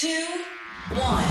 two, 0.00 0.24
one. 0.94 1.22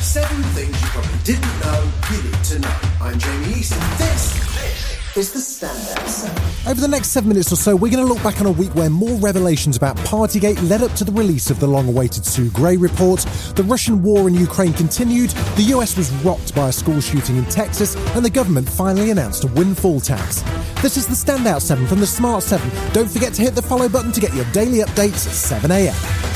Seven 0.00 0.42
things 0.54 0.70
you 0.80 0.88
probably 0.88 1.18
didn't 1.22 1.60
know 1.60 1.92
you 2.10 2.22
need 2.22 2.44
to 2.44 2.58
know. 2.60 2.76
I'm 2.98 3.18
Jamie 3.18 3.58
East, 3.58 3.74
and 3.74 3.98
this 3.98 5.16
is 5.18 5.32
the 5.34 5.38
Standout 5.40 6.08
Seven. 6.08 6.70
Over 6.70 6.80
the 6.80 6.88
next 6.88 7.08
seven 7.08 7.28
minutes 7.28 7.52
or 7.52 7.56
so, 7.56 7.76
we're 7.76 7.92
going 7.92 8.06
to 8.06 8.10
look 8.10 8.22
back 8.22 8.40
on 8.40 8.46
a 8.46 8.50
week 8.50 8.74
where 8.74 8.88
more 8.88 9.18
revelations 9.18 9.76
about 9.76 9.98
Partygate 9.98 10.66
led 10.66 10.82
up 10.82 10.92
to 10.92 11.04
the 11.04 11.12
release 11.12 11.50
of 11.50 11.60
the 11.60 11.66
long 11.66 11.88
awaited 11.88 12.24
Sue 12.24 12.48
Gray 12.52 12.78
report. 12.78 13.20
The 13.54 13.64
Russian 13.64 14.02
war 14.02 14.28
in 14.28 14.34
Ukraine 14.34 14.72
continued, 14.72 15.28
the 15.56 15.64
US 15.74 15.94
was 15.94 16.10
rocked 16.24 16.54
by 16.54 16.70
a 16.70 16.72
school 16.72 17.02
shooting 17.02 17.36
in 17.36 17.44
Texas, 17.44 17.96
and 18.16 18.24
the 18.24 18.30
government 18.30 18.66
finally 18.66 19.10
announced 19.10 19.44
a 19.44 19.48
windfall 19.48 20.00
tax. 20.00 20.40
This 20.80 20.96
is 20.96 21.06
the 21.06 21.12
Standout 21.12 21.60
7 21.60 21.86
from 21.86 22.00
the 22.00 22.06
Smart 22.06 22.42
7. 22.42 22.66
Don't 22.94 23.10
forget 23.10 23.34
to 23.34 23.42
hit 23.42 23.54
the 23.54 23.60
follow 23.60 23.90
button 23.90 24.12
to 24.12 24.22
get 24.22 24.32
your 24.32 24.50
daily 24.52 24.78
updates 24.78 25.26
at 25.52 25.60
7am. 25.62 26.35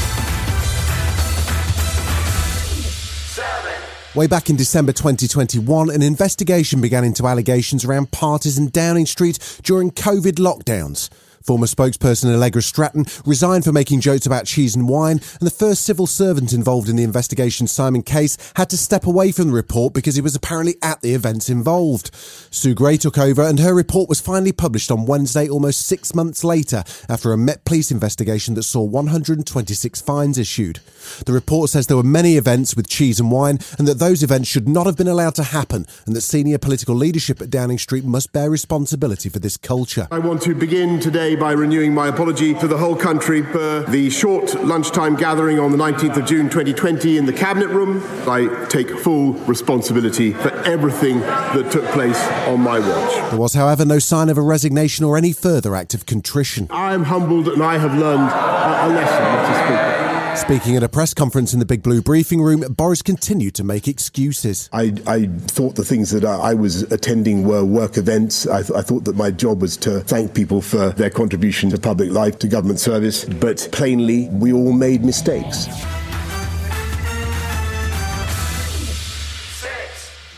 Way 4.16 4.26
back 4.26 4.50
in 4.50 4.56
December 4.56 4.90
2021, 4.92 5.88
an 5.88 6.02
investigation 6.02 6.80
began 6.80 7.04
into 7.04 7.28
allegations 7.28 7.84
around 7.84 8.10
parties 8.10 8.58
in 8.58 8.68
Downing 8.70 9.06
Street 9.06 9.38
during 9.62 9.92
COVID 9.92 10.32
lockdowns. 10.32 11.08
Former 11.42 11.66
spokesperson 11.66 12.32
Allegra 12.34 12.60
Stratton 12.60 13.06
resigned 13.24 13.64
for 13.64 13.72
making 13.72 14.00
jokes 14.02 14.26
about 14.26 14.44
cheese 14.44 14.76
and 14.76 14.86
wine, 14.86 15.20
and 15.40 15.46
the 15.46 15.50
first 15.50 15.82
civil 15.82 16.06
servant 16.06 16.52
involved 16.52 16.88
in 16.88 16.96
the 16.96 17.02
investigation, 17.02 17.66
Simon 17.66 18.02
Case, 18.02 18.36
had 18.56 18.68
to 18.70 18.76
step 18.76 19.06
away 19.06 19.32
from 19.32 19.48
the 19.48 19.54
report 19.54 19.94
because 19.94 20.16
he 20.16 20.20
was 20.20 20.36
apparently 20.36 20.76
at 20.82 21.00
the 21.00 21.14
events 21.14 21.48
involved. 21.48 22.10
Sue 22.14 22.74
Gray 22.74 22.98
took 22.98 23.16
over, 23.16 23.42
and 23.42 23.58
her 23.58 23.74
report 23.74 24.08
was 24.08 24.20
finally 24.20 24.52
published 24.52 24.90
on 24.90 25.06
Wednesday, 25.06 25.48
almost 25.48 25.86
six 25.86 26.14
months 26.14 26.44
later, 26.44 26.84
after 27.08 27.32
a 27.32 27.38
Met 27.38 27.64
Police 27.64 27.90
investigation 27.90 28.54
that 28.54 28.64
saw 28.64 28.82
126 28.82 30.02
fines 30.02 30.36
issued. 30.36 30.80
The 31.24 31.32
report 31.32 31.70
says 31.70 31.86
there 31.86 31.96
were 31.96 32.02
many 32.02 32.36
events 32.36 32.76
with 32.76 32.88
cheese 32.88 33.18
and 33.18 33.30
wine, 33.30 33.60
and 33.78 33.88
that 33.88 33.98
those 33.98 34.22
events 34.22 34.48
should 34.48 34.68
not 34.68 34.84
have 34.84 34.96
been 34.96 35.08
allowed 35.08 35.36
to 35.36 35.42
happen, 35.44 35.86
and 36.04 36.14
that 36.14 36.20
senior 36.20 36.58
political 36.58 36.94
leadership 36.94 37.40
at 37.40 37.48
Downing 37.48 37.78
Street 37.78 38.04
must 38.04 38.32
bear 38.32 38.50
responsibility 38.50 39.30
for 39.30 39.38
this 39.38 39.56
culture. 39.56 40.06
I 40.10 40.18
want 40.18 40.42
to 40.42 40.54
begin 40.54 41.00
today 41.00 41.29
by 41.36 41.52
renewing 41.52 41.94
my 41.94 42.08
apology 42.08 42.54
to 42.54 42.66
the 42.66 42.76
whole 42.76 42.96
country 42.96 43.42
for 43.42 43.80
the 43.88 44.10
short 44.10 44.54
lunchtime 44.64 45.16
gathering 45.16 45.58
on 45.58 45.72
the 45.72 45.78
19th 45.78 46.16
of 46.16 46.26
June 46.26 46.50
2020 46.50 47.18
in 47.18 47.26
the 47.26 47.32
Cabinet 47.32 47.68
Room. 47.68 48.02
I 48.28 48.66
take 48.68 48.90
full 48.90 49.32
responsibility 49.44 50.32
for 50.32 50.50
everything 50.66 51.20
that 51.20 51.70
took 51.70 51.84
place 51.86 52.20
on 52.46 52.60
my 52.60 52.78
watch. 52.78 53.30
There 53.30 53.38
was, 53.38 53.54
however, 53.54 53.84
no 53.84 53.98
sign 53.98 54.28
of 54.28 54.38
a 54.38 54.42
resignation 54.42 55.04
or 55.04 55.16
any 55.16 55.32
further 55.32 55.74
act 55.74 55.94
of 55.94 56.06
contrition. 56.06 56.66
I 56.70 56.94
am 56.94 57.04
humbled 57.04 57.48
and 57.48 57.62
I 57.62 57.78
have 57.78 57.96
learned 57.96 58.30
a, 58.30 58.86
a 58.86 58.88
lesson, 58.88 59.22
Mr. 59.24 59.66
Speaker. 59.66 59.89
Speaking 60.36 60.76
at 60.76 60.82
a 60.82 60.88
press 60.88 61.14
conference 61.14 61.52
in 61.52 61.58
the 61.60 61.66
Big 61.66 61.82
Blue 61.82 62.00
briefing 62.02 62.40
room, 62.40 62.60
Boris 62.74 63.02
continued 63.02 63.54
to 63.54 63.64
make 63.64 63.86
excuses. 63.86 64.68
I, 64.72 64.94
I 65.06 65.26
thought 65.26 65.76
the 65.76 65.84
things 65.84 66.10
that 66.10 66.24
I 66.24 66.54
was 66.54 66.82
attending 66.92 67.44
were 67.46 67.64
work 67.64 67.96
events. 67.96 68.46
I, 68.46 68.62
th- 68.62 68.76
I 68.76 68.82
thought 68.82 69.04
that 69.04 69.16
my 69.16 69.30
job 69.30 69.60
was 69.62 69.76
to 69.78 70.00
thank 70.00 70.34
people 70.34 70.60
for 70.60 70.90
their 70.90 71.10
contribution 71.10 71.70
to 71.70 71.78
public 71.78 72.10
life, 72.10 72.38
to 72.40 72.48
government 72.48 72.80
service. 72.80 73.24
But 73.24 73.68
plainly, 73.72 74.28
we 74.28 74.52
all 74.52 74.72
made 74.72 75.04
mistakes. 75.04 75.66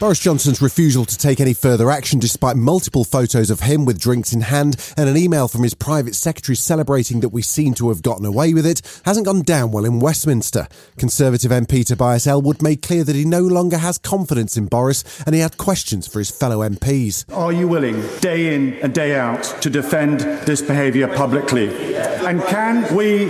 Boris 0.02 0.18
Johnson's 0.18 0.60
refusal 0.60 1.04
to 1.04 1.16
take 1.16 1.38
any 1.38 1.54
further 1.54 1.88
action 1.88 2.18
despite 2.18 2.56
multiple 2.56 3.04
photos 3.04 3.50
of 3.50 3.60
him 3.60 3.84
with 3.84 4.00
drinks 4.00 4.32
in 4.32 4.40
hand 4.40 4.74
and 4.96 5.08
an 5.08 5.16
email 5.16 5.46
from 5.46 5.62
his 5.62 5.74
private 5.74 6.16
secretary 6.16 6.56
celebrating 6.56 7.20
that 7.20 7.28
we 7.28 7.40
seem 7.40 7.72
to 7.74 7.88
have 7.88 8.02
gotten 8.02 8.26
away 8.26 8.52
with 8.52 8.66
it 8.66 8.82
hasn't 9.04 9.26
gone 9.26 9.42
down 9.42 9.70
well 9.70 9.84
in 9.84 10.00
Westminster. 10.00 10.66
Conservative 10.98 11.52
MP 11.52 11.86
Tobias 11.86 12.26
Ellwood 12.26 12.62
made 12.62 12.82
clear 12.82 13.04
that 13.04 13.14
he 13.14 13.24
no 13.24 13.42
longer 13.42 13.78
has 13.78 13.96
confidence 13.96 14.56
in 14.56 14.66
Boris 14.66 15.04
and 15.24 15.36
he 15.36 15.40
had 15.40 15.56
questions 15.56 16.08
for 16.08 16.18
his 16.18 16.32
fellow 16.32 16.68
MPs. 16.68 17.24
Are 17.32 17.52
you 17.52 17.68
willing, 17.68 18.02
day 18.18 18.56
in 18.56 18.74
and 18.82 18.92
day 18.92 19.14
out, 19.14 19.44
to 19.60 19.70
defend 19.70 20.18
this 20.48 20.62
behaviour 20.62 21.06
publicly? 21.14 21.91
And 22.24 22.42
can 22.44 22.94
we 22.94 23.26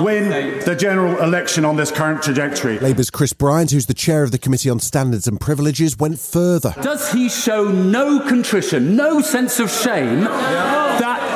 win 0.00 0.58
the 0.64 0.76
general 0.78 1.22
election 1.22 1.64
on 1.64 1.76
this 1.76 1.90
current 1.90 2.22
trajectory? 2.22 2.78
Labour's 2.80 3.10
Chris 3.10 3.32
Bryant, 3.32 3.70
who's 3.70 3.86
the 3.86 3.94
chair 3.94 4.22
of 4.22 4.32
the 4.32 4.38
Committee 4.38 4.68
on 4.68 4.80
Standards 4.80 5.26
and 5.28 5.40
Privileges, 5.40 5.96
went 5.96 6.18
further. 6.18 6.74
Does 6.82 7.12
he 7.12 7.28
show 7.28 7.64
no 7.70 8.20
contrition, 8.20 8.96
no 8.96 9.20
sense 9.20 9.60
of 9.60 9.70
shame 9.70 10.20
that 10.22 11.31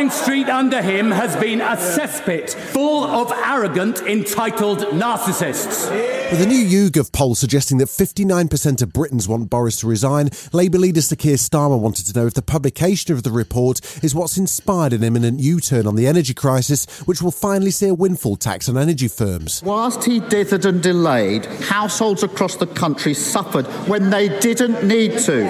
Downing 0.00 0.12
Street 0.12 0.48
under 0.48 0.80
him 0.80 1.10
has 1.10 1.36
been 1.36 1.60
a 1.60 1.76
cesspit 1.76 2.54
full 2.54 3.04
of 3.04 3.30
arrogant, 3.32 4.00
entitled 4.00 4.78
narcissists? 4.78 5.90
With 6.30 6.40
a 6.40 6.46
new 6.46 6.64
YouGov 6.64 7.12
poll 7.12 7.34
suggesting 7.34 7.76
that 7.78 7.88
59% 7.88 8.80
of 8.80 8.94
Britons 8.94 9.28
want 9.28 9.50
Boris 9.50 9.76
to 9.80 9.86
resign, 9.86 10.30
Labour 10.54 10.78
leader 10.78 11.02
Sir 11.02 11.16
Keir 11.16 11.36
Starmer 11.36 11.78
wanted 11.78 12.06
to 12.06 12.18
know 12.18 12.26
if 12.26 12.32
the 12.32 12.40
publication 12.40 13.12
of 13.12 13.24
the 13.24 13.30
report 13.30 13.80
is 14.02 14.14
what's 14.14 14.38
inspired 14.38 14.94
an 14.94 15.04
imminent 15.04 15.40
U-turn 15.40 15.86
on 15.86 15.96
the 15.96 16.06
energy 16.06 16.32
crisis, 16.32 16.86
which 17.00 17.20
will 17.20 17.30
finally 17.30 17.70
see 17.70 17.88
a 17.88 17.94
windfall 17.94 18.36
tax 18.36 18.70
on 18.70 18.78
energy 18.78 19.08
firms. 19.08 19.62
Whilst 19.62 20.04
he 20.04 20.20
dithered 20.20 20.64
and 20.64 20.82
delayed, 20.82 21.44
households 21.44 22.22
across 22.22 22.56
the 22.56 22.66
country 22.66 23.12
suffered 23.12 23.66
when 23.86 24.08
they 24.08 24.30
didn't 24.40 24.82
need 24.82 25.18
to. 25.18 25.46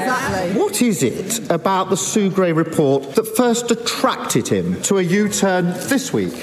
What 0.55 0.83
is 0.83 1.05
it 1.05 1.49
about 1.53 1.89
the 1.91 1.97
Sue 1.97 2.31
Gray 2.31 2.53
report 2.53 3.15
that 3.15 3.29
first 3.37 3.71
attracted 3.71 4.40
him 4.49 4.81
to 4.83 4.99
a 4.99 5.03
U 5.03 5.29
turn 5.29 5.67
this 5.89 6.13
week? 6.13 6.35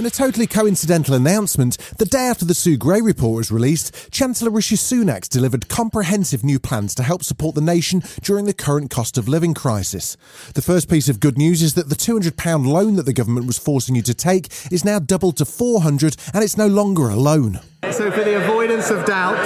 In 0.00 0.06
a 0.06 0.10
totally 0.10 0.46
coincidental 0.46 1.14
announcement, 1.14 1.76
the 1.98 2.06
day 2.06 2.26
after 2.26 2.46
the 2.46 2.54
Sue 2.54 2.78
Gray 2.78 3.02
report 3.02 3.36
was 3.36 3.52
released, 3.52 4.10
Chancellor 4.10 4.50
Rishi 4.50 4.76
Sunak 4.76 5.28
delivered 5.28 5.68
comprehensive 5.68 6.42
new 6.42 6.58
plans 6.58 6.94
to 6.94 7.02
help 7.02 7.22
support 7.22 7.54
the 7.54 7.60
nation 7.60 8.02
during 8.22 8.46
the 8.46 8.54
current 8.54 8.88
cost 8.90 9.18
of 9.18 9.28
living 9.28 9.52
crisis. 9.52 10.16
The 10.54 10.62
first 10.62 10.88
piece 10.88 11.10
of 11.10 11.20
good 11.20 11.36
news 11.36 11.60
is 11.60 11.74
that 11.74 11.90
the 11.90 11.96
£200 11.96 12.66
loan 12.66 12.96
that 12.96 13.04
the 13.04 13.12
government 13.12 13.46
was 13.46 13.58
forcing 13.58 13.94
you 13.94 14.00
to 14.04 14.14
take 14.14 14.46
is 14.72 14.86
now 14.86 15.00
doubled 15.00 15.36
to 15.36 15.44
400 15.44 16.16
and 16.32 16.42
it's 16.42 16.56
no 16.56 16.66
longer 16.66 17.10
a 17.10 17.16
loan. 17.16 17.60
So, 17.90 18.10
for 18.10 18.24
the 18.24 18.42
avoidance 18.42 18.88
of 18.88 19.04
doubt, 19.04 19.36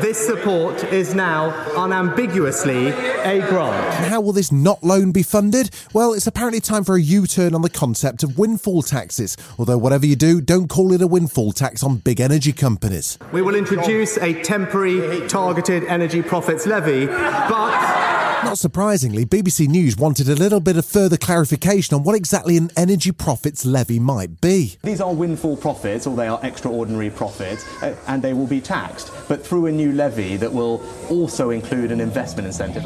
this 0.00 0.18
support 0.18 0.84
is 0.84 1.14
now 1.14 1.50
unambiguously 1.76 2.88
a 2.88 3.40
grant. 3.48 3.94
How 4.06 4.20
will 4.20 4.32
this 4.32 4.52
not 4.52 4.82
loan 4.82 5.12
be 5.12 5.22
funded? 5.22 5.70
Well, 5.92 6.12
it's 6.12 6.26
apparently 6.26 6.60
time 6.60 6.84
for 6.84 6.94
a 6.96 7.00
U 7.00 7.26
turn 7.26 7.54
on 7.54 7.62
the 7.62 7.70
concept 7.70 8.22
of 8.22 8.38
windfall 8.38 8.82
taxes. 8.82 9.36
Although, 9.58 9.78
whatever 9.78 10.06
you 10.06 10.16
do, 10.16 10.40
don't 10.40 10.68
call 10.68 10.92
it 10.92 11.02
a 11.02 11.06
windfall 11.06 11.52
tax 11.52 11.82
on 11.82 11.96
big 11.96 12.20
energy 12.20 12.52
companies. 12.52 13.18
We 13.32 13.42
will 13.42 13.54
introduce 13.54 14.18
a 14.18 14.42
temporary 14.42 15.26
targeted 15.28 15.84
energy 15.84 16.22
profits 16.22 16.66
levy, 16.66 17.06
but. 17.06 18.17
Not 18.44 18.56
surprisingly, 18.56 19.26
BBC 19.26 19.66
News 19.66 19.96
wanted 19.96 20.28
a 20.28 20.34
little 20.34 20.60
bit 20.60 20.76
of 20.76 20.86
further 20.86 21.16
clarification 21.16 21.96
on 21.96 22.04
what 22.04 22.14
exactly 22.14 22.56
an 22.56 22.70
energy 22.76 23.10
profits 23.10 23.66
levy 23.66 23.98
might 23.98 24.40
be. 24.40 24.78
These 24.82 25.00
are 25.00 25.12
windfall 25.12 25.56
profits, 25.56 26.06
or 26.06 26.14
they 26.14 26.28
are 26.28 26.38
extraordinary 26.42 27.10
profits, 27.10 27.66
uh, 27.82 27.96
and 28.06 28.22
they 28.22 28.32
will 28.32 28.46
be 28.46 28.60
taxed, 28.60 29.12
but 29.26 29.44
through 29.44 29.66
a 29.66 29.72
new 29.72 29.92
levy 29.92 30.36
that 30.36 30.52
will 30.52 30.82
also 31.10 31.50
include 31.50 31.90
an 31.90 32.00
investment 32.00 32.46
incentive. 32.46 32.84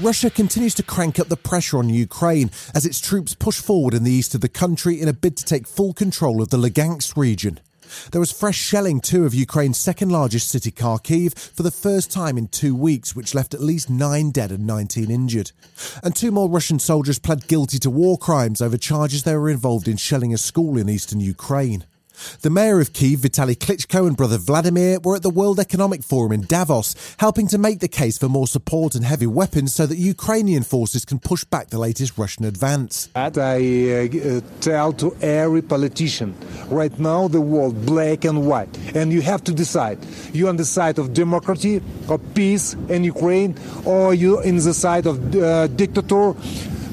Russia 0.00 0.30
continues 0.30 0.74
to 0.74 0.82
crank 0.82 1.20
up 1.20 1.28
the 1.28 1.36
pressure 1.36 1.76
on 1.76 1.90
Ukraine 1.90 2.50
as 2.74 2.86
its 2.86 2.98
troops 2.98 3.34
push 3.34 3.60
forward 3.60 3.92
in 3.92 4.04
the 4.04 4.10
east 4.10 4.34
of 4.34 4.40
the 4.40 4.48
country 4.48 4.98
in 4.98 5.06
a 5.06 5.12
bid 5.12 5.36
to 5.36 5.44
take 5.44 5.66
full 5.66 5.92
control 5.92 6.40
of 6.40 6.48
the 6.48 6.56
Lugansk 6.56 7.18
region. 7.18 7.60
There 8.12 8.20
was 8.20 8.32
fresh 8.32 8.58
shelling 8.58 9.00
too 9.00 9.24
of 9.24 9.34
Ukraine's 9.34 9.78
second 9.78 10.10
largest 10.10 10.48
city, 10.48 10.70
Kharkiv, 10.70 11.38
for 11.38 11.62
the 11.62 11.70
first 11.70 12.10
time 12.10 12.38
in 12.38 12.48
two 12.48 12.74
weeks, 12.74 13.14
which 13.14 13.34
left 13.34 13.54
at 13.54 13.60
least 13.60 13.90
nine 13.90 14.30
dead 14.30 14.50
and 14.50 14.66
19 14.66 15.10
injured. 15.10 15.52
And 16.02 16.14
two 16.14 16.30
more 16.30 16.48
Russian 16.48 16.78
soldiers 16.78 17.18
pled 17.18 17.46
guilty 17.46 17.78
to 17.80 17.90
war 17.90 18.18
crimes 18.18 18.60
over 18.60 18.76
charges 18.76 19.22
they 19.22 19.36
were 19.36 19.50
involved 19.50 19.88
in 19.88 19.96
shelling 19.96 20.34
a 20.34 20.38
school 20.38 20.76
in 20.76 20.88
eastern 20.88 21.20
Ukraine. 21.20 21.84
The 22.42 22.50
mayor 22.50 22.80
of 22.80 22.92
Kiev, 22.92 23.20
Vitaly 23.20 23.56
Klitschko, 23.56 24.06
and 24.06 24.16
brother 24.16 24.38
Vladimir 24.38 24.98
were 25.02 25.16
at 25.16 25.22
the 25.22 25.30
World 25.30 25.60
Economic 25.60 26.02
Forum 26.02 26.32
in 26.32 26.42
Davos, 26.42 26.94
helping 27.18 27.46
to 27.48 27.58
make 27.58 27.80
the 27.80 27.88
case 27.88 28.18
for 28.18 28.28
more 28.28 28.46
support 28.46 28.94
and 28.94 29.04
heavy 29.04 29.26
weapons 29.26 29.74
so 29.74 29.86
that 29.86 29.96
Ukrainian 29.96 30.62
forces 30.62 31.04
can 31.04 31.18
push 31.18 31.44
back 31.44 31.70
the 31.70 31.78
latest 31.78 32.18
Russian 32.18 32.44
advance. 32.44 33.08
I 33.14 33.28
uh, 33.28 34.40
tell 34.60 34.92
to 34.94 35.16
every 35.20 35.62
politician. 35.62 36.34
Right 36.68 36.96
now, 36.98 37.28
the 37.28 37.40
world 37.40 37.86
black 37.86 38.24
and 38.24 38.46
white, 38.46 38.76
and 38.94 39.12
you 39.12 39.22
have 39.22 39.42
to 39.44 39.52
decide. 39.52 39.98
You 40.32 40.48
on 40.48 40.56
the 40.56 40.64
side 40.64 40.98
of 40.98 41.12
democracy, 41.12 41.82
of 42.08 42.20
peace 42.34 42.74
in 42.88 43.04
Ukraine, 43.04 43.56
or 43.84 44.14
you 44.14 44.40
in 44.40 44.56
the 44.56 44.74
side 44.74 45.06
of 45.06 45.34
uh, 45.34 45.66
dictator 45.68 46.34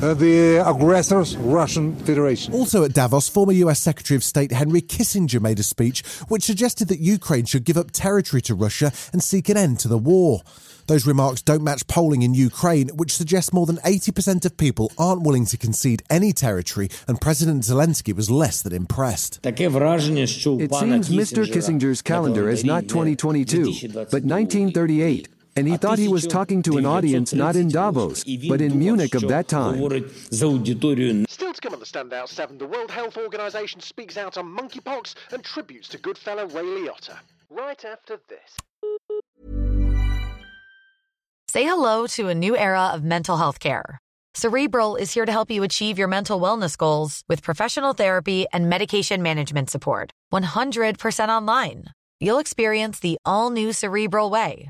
uh, 0.01 0.13
the 0.13 0.57
aggressors, 0.57 1.35
Russian 1.37 1.95
Federation. 1.95 2.53
Also 2.53 2.83
at 2.83 2.93
Davos, 2.93 3.27
former 3.27 3.53
US 3.53 3.79
Secretary 3.79 4.15
of 4.15 4.23
State 4.23 4.51
Henry 4.51 4.81
Kissinger 4.81 5.41
made 5.41 5.59
a 5.59 5.63
speech 5.63 6.05
which 6.27 6.43
suggested 6.43 6.87
that 6.89 6.99
Ukraine 6.99 7.45
should 7.45 7.63
give 7.65 7.77
up 7.77 7.91
territory 7.91 8.41
to 8.43 8.55
Russia 8.55 8.91
and 9.11 9.23
seek 9.23 9.49
an 9.49 9.57
end 9.57 9.79
to 9.79 9.87
the 9.87 9.97
war. 9.97 10.41
Those 10.87 11.05
remarks 11.05 11.41
don't 11.41 11.63
match 11.63 11.85
polling 11.87 12.21
in 12.21 12.33
Ukraine, 12.33 12.87
which 12.89 13.13
suggests 13.13 13.51
more 13.51 13.65
than 13.65 13.75
80% 13.77 14.45
of 14.45 14.55
people 14.55 14.91
aren't 14.97 15.23
willing 15.23 15.45
to 15.47 15.57
concede 15.57 16.01
any 16.09 16.31
territory, 16.31 16.89
and 17.09 17.19
President 17.19 17.63
Zelensky 17.63 18.15
was 18.15 18.31
less 18.31 18.61
than 18.61 18.71
impressed. 18.71 19.41
It 19.43 19.57
seems 19.57 21.09
Mr. 21.09 21.45
Kissinger's 21.45 22.01
calendar 22.01 22.47
is 22.49 22.63
not 22.63 22.87
2022, 22.87 23.89
but 23.93 24.23
1938 24.23 25.27
and 25.57 25.67
he 25.67 25.75
thought 25.75 25.97
he 25.97 26.07
was 26.07 26.27
talking 26.27 26.61
to 26.61 26.77
an 26.77 26.85
audience 26.85 27.33
not 27.33 27.55
in 27.55 27.67
Davos, 27.69 28.23
but 28.47 28.61
in 28.61 28.77
Munich 28.77 29.15
of 29.15 29.27
that 29.27 29.47
time. 29.47 29.75
Still 30.29 30.57
to 30.59 31.61
come 31.61 31.73
on 31.73 31.79
the 31.79 31.85
Standout 31.85 32.29
7, 32.29 32.57
the 32.57 32.65
World 32.65 32.91
Health 32.91 33.17
Organization 33.17 33.81
speaks 33.81 34.17
out 34.17 34.37
on 34.37 34.45
monkeypox 34.45 35.15
and 35.31 35.43
tributes 35.43 35.89
to 35.89 35.97
good 35.97 36.17
fellow 36.17 36.45
Ray 36.47 36.63
Liotta. 36.63 37.17
Right 37.49 37.83
after 37.83 38.19
this. 38.29 38.57
Say 41.49 41.63
hello 41.63 42.07
to 42.07 42.27
a 42.27 42.35
new 42.35 42.55
era 42.55 42.87
of 42.93 43.03
mental 43.03 43.37
health 43.37 43.59
care. 43.59 43.97
Cerebral 44.35 44.95
is 44.97 45.13
here 45.13 45.25
to 45.25 45.31
help 45.31 45.49
you 45.49 45.63
achieve 45.63 45.97
your 45.97 46.07
mental 46.07 46.39
wellness 46.39 46.77
goals 46.77 47.23
with 47.27 47.41
professional 47.41 47.93
therapy 47.93 48.45
and 48.53 48.69
medication 48.69 49.23
management 49.23 49.71
support. 49.71 50.11
100% 50.31 51.29
online. 51.29 51.85
You'll 52.19 52.37
experience 52.39 52.99
the 52.99 53.17
all 53.25 53.49
new 53.49 53.73
Cerebral 53.73 54.29
Way, 54.29 54.69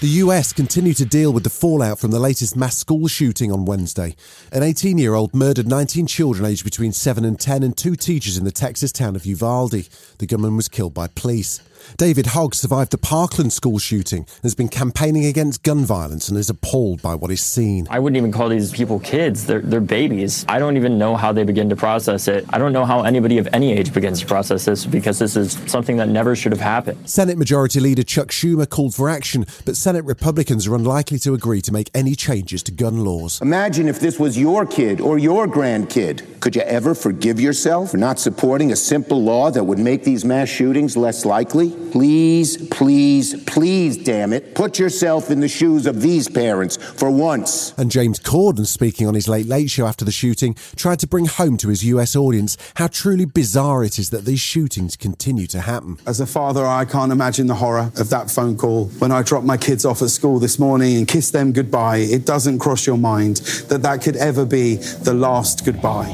The 0.00 0.22
US 0.22 0.52
continued 0.52 0.96
to 0.98 1.04
deal 1.04 1.32
with 1.32 1.42
the 1.42 1.50
fallout 1.50 1.98
from 1.98 2.12
the 2.12 2.20
latest 2.20 2.54
mass 2.54 2.78
school 2.78 3.08
shooting 3.08 3.50
on 3.50 3.64
Wednesday. 3.64 4.14
An 4.52 4.62
18 4.62 4.96
year 4.96 5.14
old 5.14 5.34
murdered 5.34 5.66
19 5.66 6.06
children 6.06 6.48
aged 6.48 6.62
between 6.62 6.92
7 6.92 7.24
and 7.24 7.36
10 7.40 7.64
and 7.64 7.76
two 7.76 7.96
teachers 7.96 8.38
in 8.38 8.44
the 8.44 8.52
Texas 8.52 8.92
town 8.92 9.16
of 9.16 9.26
Uvalde. 9.26 9.88
The 10.18 10.26
gunman 10.26 10.54
was 10.54 10.68
killed 10.68 10.94
by 10.94 11.08
police. 11.08 11.60
David 11.96 12.26
Hogg 12.26 12.54
survived 12.54 12.90
the 12.90 12.98
Parkland 12.98 13.52
school 13.52 13.78
shooting 13.78 14.20
and 14.20 14.42
has 14.42 14.54
been 14.54 14.68
campaigning 14.68 15.24
against 15.24 15.62
gun 15.62 15.84
violence 15.84 16.28
and 16.28 16.38
is 16.38 16.50
appalled 16.50 17.02
by 17.02 17.14
what 17.14 17.30
is 17.30 17.40
seen. 17.40 17.86
I 17.90 17.98
wouldn't 17.98 18.16
even 18.16 18.32
call 18.32 18.48
these 18.48 18.72
people 18.72 19.00
kids. 19.00 19.46
They're, 19.46 19.60
they're 19.60 19.80
babies. 19.80 20.44
I 20.48 20.58
don't 20.58 20.76
even 20.76 20.98
know 20.98 21.16
how 21.16 21.32
they 21.32 21.44
begin 21.44 21.68
to 21.70 21.76
process 21.76 22.28
it. 22.28 22.44
I 22.50 22.58
don't 22.58 22.72
know 22.72 22.84
how 22.84 23.02
anybody 23.02 23.38
of 23.38 23.48
any 23.52 23.72
age 23.72 23.92
begins 23.92 24.20
to 24.20 24.26
process 24.26 24.64
this 24.64 24.84
because 24.86 25.18
this 25.18 25.36
is 25.36 25.52
something 25.66 25.96
that 25.96 26.08
never 26.08 26.36
should 26.36 26.52
have 26.52 26.60
happened. 26.60 27.08
Senate 27.08 27.38
Majority 27.38 27.80
Leader 27.80 28.02
Chuck 28.02 28.28
Schumer 28.28 28.68
called 28.68 28.94
for 28.94 29.08
action, 29.08 29.46
but 29.64 29.76
Senate 29.88 30.04
Republicans 30.04 30.66
are 30.66 30.74
unlikely 30.74 31.18
to 31.18 31.32
agree 31.32 31.62
to 31.62 31.72
make 31.72 31.88
any 31.94 32.14
changes 32.14 32.62
to 32.62 32.70
gun 32.70 33.02
laws. 33.02 33.40
Imagine 33.40 33.88
if 33.88 34.00
this 34.00 34.18
was 34.18 34.36
your 34.36 34.66
kid 34.66 35.00
or 35.00 35.16
your 35.16 35.46
grandkid. 35.46 36.38
Could 36.40 36.54
you 36.56 36.62
ever 36.62 36.94
forgive 36.94 37.40
yourself 37.40 37.92
for 37.92 37.96
not 37.96 38.18
supporting 38.18 38.70
a 38.70 38.76
simple 38.76 39.22
law 39.22 39.50
that 39.50 39.64
would 39.64 39.78
make 39.78 40.04
these 40.04 40.26
mass 40.26 40.50
shootings 40.50 40.94
less 40.94 41.24
likely? 41.24 41.70
Please, 41.90 42.68
please, 42.68 43.42
please, 43.44 43.96
damn 43.96 44.34
it, 44.34 44.54
put 44.54 44.78
yourself 44.78 45.30
in 45.30 45.40
the 45.40 45.48
shoes 45.48 45.86
of 45.86 46.02
these 46.02 46.28
parents 46.28 46.76
for 46.76 47.10
once. 47.10 47.72
And 47.78 47.90
James 47.90 48.20
Corden, 48.20 48.66
speaking 48.66 49.06
on 49.06 49.14
his 49.14 49.26
Late 49.26 49.46
Late 49.46 49.70
Show 49.70 49.86
after 49.86 50.04
the 50.04 50.12
shooting, 50.12 50.54
tried 50.76 51.00
to 51.00 51.06
bring 51.06 51.24
home 51.24 51.56
to 51.56 51.68
his 51.70 51.82
US 51.84 52.14
audience 52.14 52.58
how 52.76 52.88
truly 52.88 53.24
bizarre 53.24 53.82
it 53.82 53.98
is 53.98 54.10
that 54.10 54.26
these 54.26 54.40
shootings 54.40 54.96
continue 54.96 55.46
to 55.46 55.60
happen. 55.60 55.96
As 56.06 56.20
a 56.20 56.26
father, 56.26 56.66
I 56.66 56.84
can't 56.84 57.10
imagine 57.10 57.46
the 57.46 57.54
horror 57.54 57.90
of 57.96 58.10
that 58.10 58.30
phone 58.30 58.58
call 58.58 58.88
when 58.98 59.10
I 59.10 59.22
dropped 59.22 59.46
my 59.46 59.56
kids 59.78 59.84
off 59.84 60.02
at 60.02 60.10
school 60.10 60.40
this 60.40 60.58
morning 60.58 60.96
and 60.96 61.06
kiss 61.06 61.30
them 61.30 61.52
goodbye. 61.52 61.98
It 61.98 62.26
doesn't 62.26 62.58
cross 62.58 62.84
your 62.84 62.98
mind 62.98 63.36
that 63.68 63.80
that 63.82 64.02
could 64.02 64.16
ever 64.16 64.44
be 64.44 64.74
the 64.74 65.14
last 65.14 65.64
goodbye. 65.64 66.08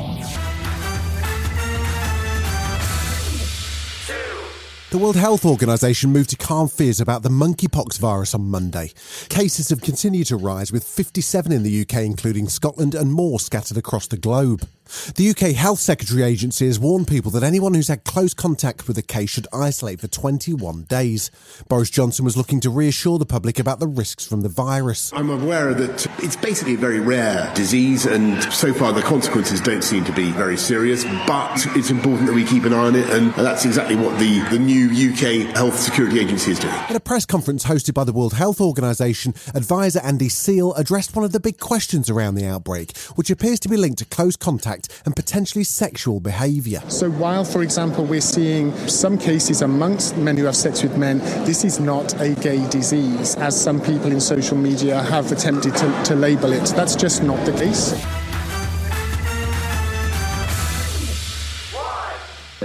The 4.90 4.98
World 4.98 5.16
Health 5.16 5.46
Organization 5.46 6.12
moved 6.12 6.28
to 6.30 6.36
calm 6.36 6.68
fears 6.68 7.00
about 7.00 7.22
the 7.22 7.30
monkeypox 7.30 7.98
virus 7.98 8.34
on 8.34 8.42
Monday. 8.42 8.92
Cases 9.30 9.70
have 9.70 9.80
continued 9.80 10.26
to 10.26 10.36
rise, 10.36 10.70
with 10.70 10.84
57 10.84 11.50
in 11.50 11.62
the 11.62 11.80
UK, 11.80 12.02
including 12.02 12.50
Scotland, 12.50 12.94
and 12.94 13.14
more 13.14 13.40
scattered 13.40 13.78
across 13.78 14.06
the 14.06 14.18
globe. 14.18 14.68
The 15.14 15.30
UK 15.30 15.54
Health 15.54 15.80
Security 15.80 16.22
Agency 16.22 16.66
has 16.66 16.78
warned 16.78 17.08
people 17.08 17.30
that 17.32 17.42
anyone 17.42 17.74
who's 17.74 17.88
had 17.88 18.04
close 18.04 18.34
contact 18.34 18.88
with 18.88 18.98
a 18.98 19.02
case 19.02 19.30
should 19.30 19.46
isolate 19.52 20.00
for 20.00 20.08
21 20.08 20.84
days. 20.84 21.30
Boris 21.68 21.90
Johnson 21.90 22.24
was 22.24 22.36
looking 22.36 22.60
to 22.60 22.70
reassure 22.70 23.18
the 23.18 23.26
public 23.26 23.58
about 23.58 23.80
the 23.80 23.86
risks 23.86 24.26
from 24.26 24.40
the 24.40 24.48
virus. 24.48 25.12
I'm 25.14 25.30
aware 25.30 25.74
that 25.74 26.06
it's 26.22 26.36
basically 26.36 26.74
a 26.74 26.78
very 26.78 27.00
rare 27.00 27.52
disease, 27.54 28.06
and 28.06 28.42
so 28.52 28.72
far 28.72 28.92
the 28.92 29.02
consequences 29.02 29.60
don't 29.60 29.82
seem 29.82 30.04
to 30.04 30.12
be 30.12 30.30
very 30.32 30.56
serious, 30.56 31.04
but 31.26 31.66
it's 31.76 31.90
important 31.90 32.26
that 32.26 32.34
we 32.34 32.44
keep 32.44 32.64
an 32.64 32.72
eye 32.72 32.86
on 32.86 32.94
it, 32.94 33.08
and 33.10 33.32
that's 33.34 33.64
exactly 33.64 33.96
what 33.96 34.18
the, 34.18 34.40
the 34.50 34.58
new 34.58 34.86
UK 34.86 35.54
Health 35.54 35.78
Security 35.78 36.20
Agency 36.20 36.52
is 36.52 36.58
doing. 36.58 36.74
At 36.74 36.96
a 36.96 37.00
press 37.00 37.26
conference 37.26 37.64
hosted 37.64 37.94
by 37.94 38.04
the 38.04 38.12
World 38.12 38.34
Health 38.34 38.60
Organization, 38.60 39.34
advisor 39.54 40.00
Andy 40.00 40.28
Seale 40.28 40.74
addressed 40.74 41.14
one 41.14 41.24
of 41.24 41.32
the 41.32 41.40
big 41.40 41.58
questions 41.58 42.08
around 42.08 42.34
the 42.34 42.46
outbreak, 42.46 42.96
which 43.14 43.30
appears 43.30 43.60
to 43.60 43.68
be 43.68 43.76
linked 43.76 43.98
to 43.98 44.04
close 44.04 44.36
contact 44.36 44.83
and 45.04 45.14
potentially 45.14 45.64
sexual 45.64 46.20
behaviour. 46.20 46.82
So, 46.88 47.10
while, 47.10 47.44
for 47.44 47.62
example, 47.62 48.04
we're 48.04 48.20
seeing 48.20 48.72
some 48.88 49.18
cases 49.18 49.62
amongst 49.62 50.16
men 50.16 50.36
who 50.36 50.44
have 50.44 50.56
sex 50.56 50.82
with 50.82 50.96
men, 50.96 51.18
this 51.44 51.64
is 51.64 51.80
not 51.80 52.20
a 52.20 52.34
gay 52.34 52.66
disease, 52.68 53.36
as 53.36 53.60
some 53.60 53.80
people 53.80 54.12
in 54.12 54.20
social 54.20 54.56
media 54.56 55.02
have 55.02 55.30
attempted 55.32 55.74
to, 55.76 56.02
to 56.04 56.14
label 56.14 56.52
it. 56.52 56.64
That's 56.76 56.96
just 56.96 57.22
not 57.22 57.44
the 57.46 57.52
case. 57.52 57.92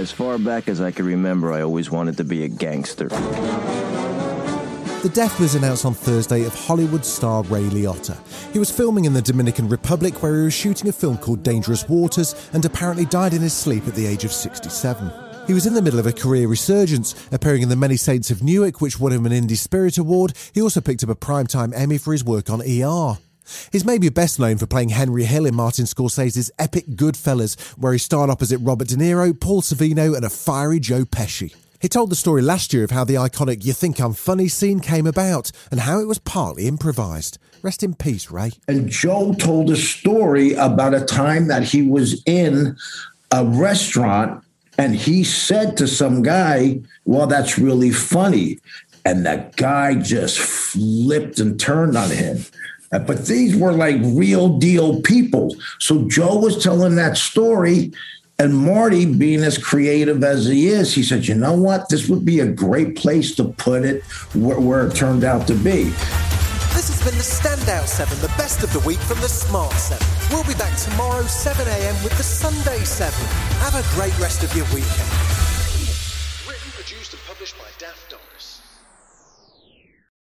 As 0.00 0.10
far 0.10 0.38
back 0.38 0.68
as 0.68 0.80
I 0.80 0.92
can 0.92 1.04
remember, 1.04 1.52
I 1.52 1.60
always 1.60 1.90
wanted 1.90 2.16
to 2.16 2.24
be 2.24 2.44
a 2.44 2.48
gangster. 2.48 3.08
The 5.02 5.08
death 5.08 5.40
was 5.40 5.54
announced 5.54 5.86
on 5.86 5.94
Thursday 5.94 6.44
of 6.44 6.54
Hollywood 6.54 7.06
star 7.06 7.42
Ray 7.44 7.62
Liotta. 7.62 8.18
He 8.52 8.58
was 8.58 8.70
filming 8.70 9.06
in 9.06 9.14
the 9.14 9.22
Dominican 9.22 9.66
Republic 9.66 10.22
where 10.22 10.36
he 10.36 10.44
was 10.44 10.52
shooting 10.52 10.90
a 10.90 10.92
film 10.92 11.16
called 11.16 11.42
Dangerous 11.42 11.88
Waters 11.88 12.34
and 12.52 12.62
apparently 12.66 13.06
died 13.06 13.32
in 13.32 13.40
his 13.40 13.54
sleep 13.54 13.88
at 13.88 13.94
the 13.94 14.04
age 14.04 14.24
of 14.24 14.32
67. 14.32 15.10
He 15.46 15.54
was 15.54 15.64
in 15.64 15.72
the 15.72 15.80
middle 15.80 16.00
of 16.00 16.06
a 16.06 16.12
career 16.12 16.48
resurgence, 16.48 17.14
appearing 17.32 17.62
in 17.62 17.70
The 17.70 17.76
Many 17.76 17.96
Saints 17.96 18.30
of 18.30 18.42
Newark, 18.42 18.82
which 18.82 19.00
won 19.00 19.12
him 19.12 19.24
an 19.24 19.32
Indie 19.32 19.56
Spirit 19.56 19.96
Award. 19.96 20.34
He 20.52 20.60
also 20.60 20.82
picked 20.82 21.02
up 21.02 21.08
a 21.08 21.14
Primetime 21.14 21.72
Emmy 21.74 21.96
for 21.96 22.12
his 22.12 22.22
work 22.22 22.50
on 22.50 22.60
ER. 22.60 23.16
He's 23.72 23.86
maybe 23.86 24.10
best 24.10 24.38
known 24.38 24.58
for 24.58 24.66
playing 24.66 24.90
Henry 24.90 25.24
Hill 25.24 25.46
in 25.46 25.54
Martin 25.54 25.86
Scorsese's 25.86 26.52
epic 26.58 26.86
Goodfellas, 26.88 27.58
where 27.78 27.94
he 27.94 27.98
starred 27.98 28.28
opposite 28.28 28.58
Robert 28.58 28.88
De 28.88 28.96
Niro, 28.96 29.40
Paul 29.40 29.62
Sorvino, 29.62 30.14
and 30.14 30.26
a 30.26 30.30
fiery 30.30 30.78
Joe 30.78 31.06
Pesci. 31.06 31.54
He 31.80 31.88
told 31.88 32.10
the 32.10 32.16
story 32.16 32.42
last 32.42 32.74
year 32.74 32.84
of 32.84 32.90
how 32.90 33.04
the 33.04 33.14
iconic 33.14 33.64
You 33.64 33.72
Think 33.72 33.98
I'm 34.00 34.12
Funny 34.12 34.48
scene 34.48 34.80
came 34.80 35.06
about 35.06 35.50
and 35.70 35.80
how 35.80 35.98
it 35.98 36.06
was 36.06 36.18
partly 36.18 36.66
improvised. 36.66 37.38
Rest 37.62 37.82
in 37.82 37.94
peace, 37.94 38.30
Ray. 38.30 38.50
And 38.68 38.90
Joe 38.90 39.32
told 39.32 39.70
a 39.70 39.76
story 39.76 40.52
about 40.52 40.92
a 40.92 41.02
time 41.02 41.48
that 41.48 41.62
he 41.62 41.80
was 41.80 42.22
in 42.26 42.76
a 43.30 43.46
restaurant 43.46 44.44
and 44.76 44.94
he 44.94 45.24
said 45.24 45.78
to 45.78 45.88
some 45.88 46.20
guy, 46.20 46.80
Well, 47.06 47.26
that's 47.26 47.58
really 47.58 47.92
funny. 47.92 48.58
And 49.06 49.24
that 49.24 49.56
guy 49.56 49.94
just 49.94 50.38
flipped 50.38 51.38
and 51.38 51.58
turned 51.58 51.96
on 51.96 52.10
him. 52.10 52.44
But 52.90 53.24
these 53.24 53.56
were 53.56 53.72
like 53.72 53.96
real 54.02 54.58
deal 54.58 55.00
people. 55.00 55.56
So 55.78 56.06
Joe 56.08 56.36
was 56.36 56.62
telling 56.62 56.96
that 56.96 57.16
story 57.16 57.92
And 58.40 58.56
Marty, 58.56 59.04
being 59.04 59.42
as 59.42 59.58
creative 59.58 60.24
as 60.24 60.46
he 60.46 60.68
is, 60.68 60.94
he 60.94 61.02
said, 61.02 61.28
you 61.28 61.34
know 61.34 61.52
what? 61.52 61.90
This 61.90 62.08
would 62.08 62.24
be 62.24 62.40
a 62.40 62.46
great 62.46 62.96
place 62.96 63.34
to 63.34 63.44
put 63.44 63.84
it 63.84 64.02
where, 64.32 64.58
where 64.58 64.86
it 64.86 64.94
turned 64.94 65.24
out 65.24 65.46
to 65.48 65.54
be. 65.54 65.90
This 66.72 66.88
has 66.88 67.04
been 67.04 67.18
the 67.18 67.22
Standout 67.22 67.86
7, 67.86 68.18
the 68.22 68.32
best 68.38 68.62
of 68.62 68.72
the 68.72 68.80
week 68.80 68.98
from 69.00 69.20
the 69.20 69.28
Smart 69.28 69.74
7. 69.74 70.06
We'll 70.30 70.44
be 70.44 70.54
back 70.54 70.74
tomorrow, 70.78 71.24
7am, 71.24 72.02
with 72.02 72.16
the 72.16 72.22
Sunday 72.22 72.82
7. 72.82 73.12
Have 73.58 73.74
a 73.74 73.84
great 73.94 74.18
rest 74.18 74.42
of 74.42 74.56
your 74.56 74.64
weekend. 74.72 75.29